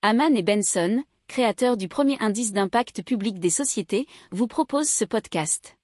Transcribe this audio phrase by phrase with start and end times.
[0.00, 5.76] Haman et Benson, créateurs du premier indice d'impact public des sociétés, vous proposent ce podcast.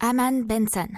[0.00, 0.88] Haman Benson.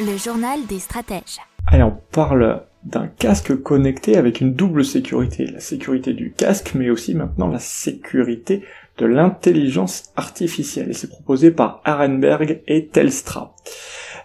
[0.00, 1.38] Le journal des stratèges.
[1.68, 5.46] Allez, on parle d'un casque connecté avec une double sécurité.
[5.46, 8.64] La sécurité du casque, mais aussi maintenant la sécurité
[8.98, 10.90] de l'intelligence artificielle.
[10.90, 13.54] Et c'est proposé par Arenberg et Telstra.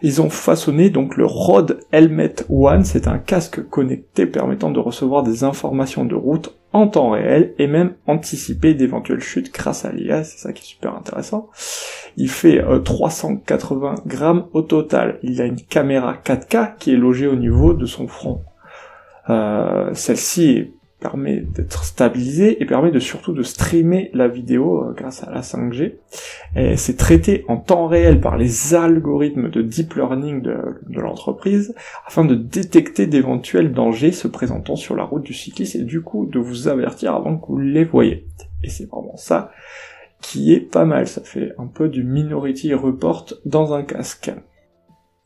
[0.02, 5.24] Ils ont façonné donc le Rode Helmet One, c'est un casque connecté permettant de recevoir
[5.24, 10.24] des informations de route en temps réel et même anticiper d'éventuelles chutes grâce à l'IA,
[10.24, 11.50] c'est ça qui est super intéressant.
[12.18, 15.20] Il fait 380 euh, grammes au total.
[15.24, 18.42] Il a une caméra 4K qui est logée au niveau de son front.
[19.30, 24.94] Euh, celle-ci est permet d'être stabilisé et permet de surtout de streamer la vidéo euh,
[24.94, 25.94] grâce à la 5G.
[26.56, 30.58] Et c'est traité en temps réel par les algorithmes de deep learning de,
[30.88, 35.84] de l'entreprise afin de détecter d'éventuels dangers se présentant sur la route du cycliste et
[35.84, 38.26] du coup de vous avertir avant que vous les voyez.
[38.64, 39.52] Et c'est vraiment ça
[40.22, 44.32] qui est pas mal, ça fait un peu du Minority Report dans un casque.